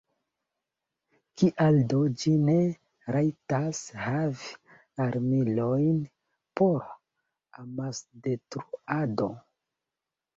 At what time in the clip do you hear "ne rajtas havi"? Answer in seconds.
2.45-4.49